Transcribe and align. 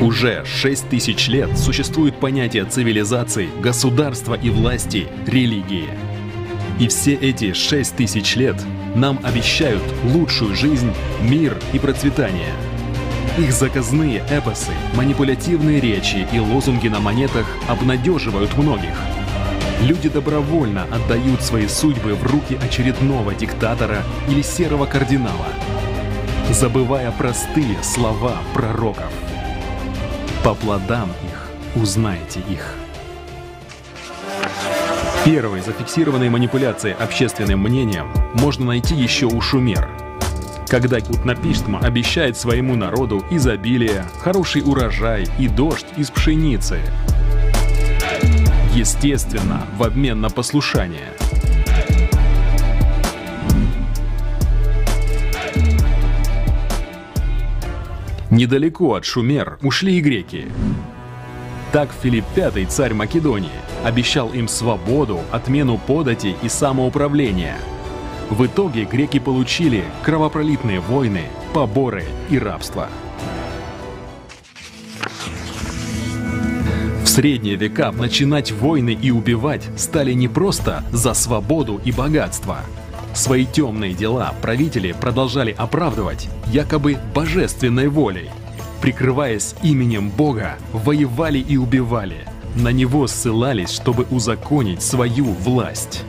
Уже 0.00 0.44
6 0.44 0.90
тысяч 0.90 1.26
лет 1.26 1.58
существует 1.58 2.14
понятие 2.20 2.64
цивилизации, 2.64 3.48
государства 3.60 4.34
и 4.34 4.48
власти, 4.48 5.08
религии. 5.26 5.88
И 6.78 6.86
все 6.86 7.14
эти 7.14 7.52
6 7.52 7.96
тысяч 7.96 8.36
лет 8.36 8.54
нам 8.94 9.18
обещают 9.24 9.82
лучшую 10.04 10.54
жизнь, 10.54 10.92
мир 11.20 11.56
и 11.72 11.80
процветание. 11.80 12.52
Их 13.38 13.52
заказные 13.52 14.22
эпосы, 14.30 14.70
манипулятивные 14.94 15.80
речи 15.80 16.28
и 16.32 16.38
лозунги 16.38 16.86
на 16.86 17.00
монетах 17.00 17.46
обнадеживают 17.66 18.56
многих. 18.56 18.94
Люди 19.82 20.08
добровольно 20.08 20.84
отдают 20.92 21.42
свои 21.42 21.66
судьбы 21.66 22.14
в 22.14 22.24
руки 22.24 22.56
очередного 22.62 23.34
диктатора 23.34 24.04
или 24.28 24.42
серого 24.42 24.86
кардинала, 24.86 25.48
забывая 26.50 27.10
простые 27.10 27.82
слова 27.82 28.36
пророков. 28.54 29.12
По 30.48 30.54
плодам 30.54 31.10
их 31.24 31.82
узнаете 31.82 32.40
их. 32.48 32.74
Первой 35.22 35.60
зафиксированной 35.60 36.30
манипуляцией 36.30 36.94
общественным 36.94 37.60
мнением 37.60 38.10
можно 38.32 38.64
найти 38.64 38.94
еще 38.94 39.26
у 39.26 39.42
шумер. 39.42 39.90
Когда 40.66 40.96
Утнапиштма 41.06 41.80
обещает 41.80 42.38
своему 42.38 42.76
народу 42.76 43.22
изобилие, 43.30 44.06
хороший 44.22 44.62
урожай 44.62 45.26
и 45.38 45.48
дождь 45.48 45.88
из 45.98 46.10
пшеницы. 46.10 46.80
Естественно, 48.74 49.66
в 49.76 49.82
обмен 49.82 50.22
на 50.22 50.30
послушание. 50.30 51.12
Недалеко 58.38 58.94
от 58.94 59.04
Шумер 59.04 59.58
ушли 59.64 59.98
и 59.98 60.00
греки. 60.00 60.46
Так 61.72 61.90
Филипп 62.00 62.24
V, 62.36 62.66
царь 62.66 62.94
Македонии, 62.94 63.50
обещал 63.84 64.28
им 64.32 64.46
свободу, 64.46 65.18
отмену 65.32 65.76
подати 65.76 66.36
и 66.40 66.48
самоуправления. 66.48 67.56
В 68.30 68.46
итоге 68.46 68.84
греки 68.84 69.18
получили 69.18 69.82
кровопролитные 70.04 70.78
войны, 70.78 71.22
поборы 71.52 72.04
и 72.30 72.38
рабство. 72.38 72.86
В 77.02 77.08
средние 77.08 77.56
века 77.56 77.90
начинать 77.90 78.52
войны 78.52 78.96
и 79.02 79.10
убивать 79.10 79.68
стали 79.76 80.12
не 80.12 80.28
просто 80.28 80.84
за 80.92 81.12
свободу 81.12 81.80
и 81.84 81.90
богатство. 81.90 82.58
Свои 83.18 83.44
темные 83.44 83.94
дела 83.94 84.32
правители 84.40 84.92
продолжали 84.92 85.50
оправдывать 85.50 86.28
якобы 86.46 86.96
божественной 87.14 87.88
волей. 87.88 88.30
Прикрываясь 88.80 89.54
именем 89.62 90.08
Бога, 90.08 90.56
воевали 90.72 91.38
и 91.38 91.56
убивали– 91.56 92.26
на 92.54 92.72
него 92.72 93.06
ссылались, 93.06 93.70
чтобы 93.70 94.06
узаконить 94.10 94.82
свою 94.82 95.26
власть. 95.26 96.04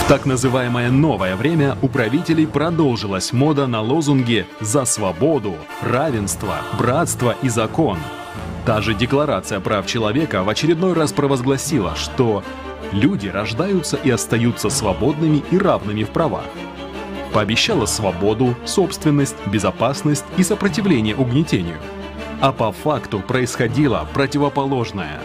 В 0.00 0.08
так 0.08 0.26
называемое 0.26 0.90
«новое 0.90 1.36
время» 1.36 1.76
у 1.82 1.88
правителей 1.88 2.46
продолжилась 2.46 3.32
мода 3.32 3.66
на 3.66 3.80
лозунги 3.80 4.46
«за 4.60 4.84
свободу», 4.84 5.56
«равенство», 5.82 6.56
«братство» 6.78 7.36
и 7.42 7.48
«закон». 7.48 7.98
Та 8.66 8.80
же 8.80 8.94
Декларация 8.94 9.60
прав 9.60 9.86
человека 9.86 10.42
в 10.42 10.48
очередной 10.48 10.94
раз 10.94 11.12
провозгласила, 11.12 11.94
что 11.96 12.42
люди 12.94 13.28
рождаются 13.28 13.98
и 14.02 14.10
остаются 14.10 14.70
свободными 14.70 15.42
и 15.50 15.58
равными 15.58 16.04
в 16.04 16.10
правах. 16.10 16.46
Пообещала 17.32 17.84
свободу, 17.84 18.54
собственность, 18.64 19.36
безопасность 19.46 20.24
и 20.38 20.42
сопротивление 20.42 21.14
угнетению– 21.14 21.76
а 22.44 22.52
по 22.52 22.72
факту 22.72 23.20
происходило 23.20 24.06
противоположное. 24.12 25.18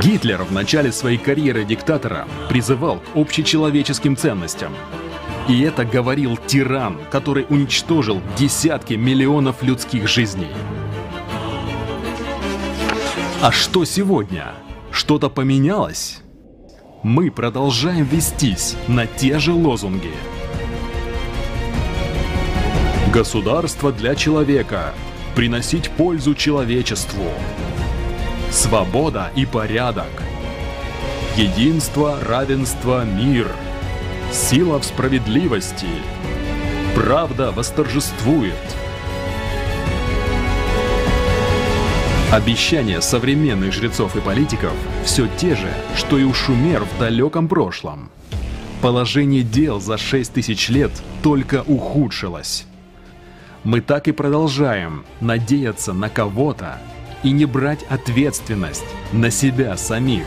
Гитлер 0.00 0.42
в 0.44 0.50
начале 0.50 0.92
своей 0.92 1.18
карьеры 1.18 1.64
диктатора 1.64 2.26
призывал 2.48 3.00
к 3.00 3.16
общечеловеческим 3.16 4.16
ценностям. 4.16 4.72
И 5.46 5.60
это 5.60 5.84
говорил 5.84 6.38
тиран, 6.38 6.98
который 7.10 7.44
уничтожил 7.50 8.22
десятки 8.38 8.94
миллионов 8.94 9.62
людских 9.62 10.08
жизней. 10.08 10.48
А 13.42 13.52
что 13.52 13.84
сегодня? 13.84 14.54
Что-то 14.94 15.28
поменялось? 15.28 16.22
Мы 17.02 17.30
продолжаем 17.30 18.04
вестись 18.04 18.76
на 18.88 19.06
те 19.06 19.38
же 19.38 19.52
лозунги– 19.52 20.12
Государство 23.14 23.92
для 23.92 24.16
человека. 24.16 24.92
Приносить 25.36 25.88
пользу 25.88 26.34
человечеству. 26.34 27.30
Свобода 28.50 29.30
и 29.36 29.46
порядок. 29.46 30.10
Единство, 31.36 32.18
равенство, 32.20 33.04
мир. 33.04 33.46
Сила 34.32 34.80
в 34.80 34.84
справедливости. 34.84 35.86
Правда 36.96 37.52
восторжествует. 37.52 38.58
Обещания 42.34 43.00
современных 43.00 43.72
жрецов 43.72 44.16
и 44.16 44.20
политиков 44.20 44.72
все 45.04 45.28
те 45.36 45.54
же, 45.54 45.72
что 45.96 46.18
и 46.18 46.24
у 46.24 46.34
шумер 46.34 46.84
в 46.84 46.98
далеком 46.98 47.48
прошлом. 47.48 48.10
Положение 48.82 49.42
дел 49.42 49.80
за 49.80 49.96
6 49.96 50.32
тысяч 50.32 50.68
лет 50.68 50.90
только 51.22 51.62
ухудшилось 51.62 52.66
мы 53.64 53.80
так 53.80 54.08
и 54.08 54.12
продолжаем 54.12 55.04
надеяться 55.20 55.92
на 55.92 56.10
кого-то 56.10 56.78
и 57.22 57.30
не 57.30 57.46
брать 57.46 57.82
ответственность 57.84 58.84
на 59.12 59.30
себя 59.30 59.76
самих. 59.76 60.26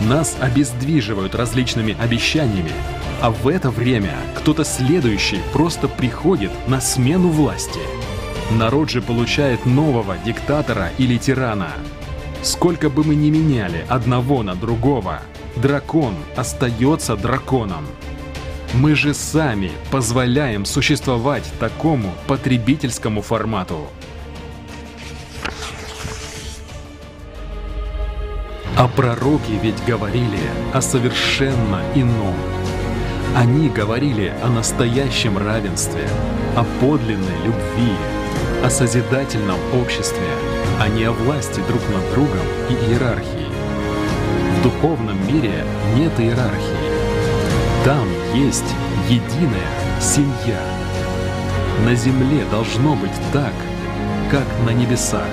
Нас 0.00 0.36
обездвиживают 0.40 1.34
различными 1.34 1.96
обещаниями, 1.98 2.72
а 3.20 3.30
в 3.30 3.48
это 3.48 3.70
время 3.70 4.14
кто-то 4.34 4.64
следующий 4.64 5.40
просто 5.52 5.88
приходит 5.88 6.50
на 6.68 6.80
смену 6.80 7.28
власти. 7.28 7.80
Народ 8.50 8.90
же 8.90 9.00
получает 9.00 9.64
нового 9.64 10.16
диктатора 10.18 10.90
или 10.98 11.16
тирана. 11.18 11.70
Сколько 12.42 12.90
бы 12.90 13.04
мы 13.04 13.14
ни 13.14 13.30
меняли 13.30 13.84
одного 13.88 14.42
на 14.42 14.56
другого, 14.56 15.20
дракон 15.56 16.14
остается 16.36 17.16
драконом. 17.16 17.86
Мы 18.74 18.94
же 18.94 19.14
сами 19.14 19.70
позволяем 19.90 20.64
существовать 20.64 21.44
такому 21.60 22.12
потребительскому 22.26 23.22
формату. 23.22 23.86
А 28.76 28.88
пророки 28.88 29.52
ведь 29.62 29.84
говорили 29.84 30.40
о 30.72 30.80
совершенно 30.80 31.82
ином. 31.94 32.34
Они 33.36 33.68
говорили 33.68 34.32
о 34.42 34.48
настоящем 34.48 35.38
равенстве, 35.38 36.08
о 36.56 36.64
подлинной 36.80 37.36
любви, 37.44 37.94
о 38.62 38.68
созидательном 38.68 39.58
обществе, 39.80 40.26
а 40.78 40.88
не 40.88 41.04
о 41.04 41.12
власти 41.12 41.60
друг 41.66 41.80
над 41.88 42.10
другом 42.12 42.46
и 42.68 42.74
иерархии. 42.90 43.48
В 44.58 44.62
духовном 44.62 45.16
мире 45.26 45.64
нет 45.96 46.12
иерархии. 46.20 46.90
Там 47.84 48.06
есть 48.34 48.74
единая 49.08 50.00
семья. 50.00 50.60
На 51.86 51.94
земле 51.94 52.44
должно 52.50 52.94
быть 52.96 53.18
так, 53.32 53.54
как 54.30 54.44
на 54.66 54.70
небесах. 54.70 55.26